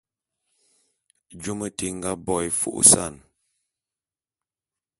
[1.41, 3.13] Jôm éte é nga bo é fô'ôsan.